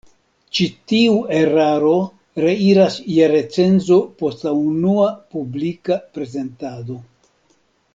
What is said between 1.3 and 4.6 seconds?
eraro reiras je recenzo post la